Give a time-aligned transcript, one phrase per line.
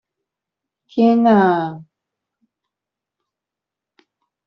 [0.87, 1.85] 天啊！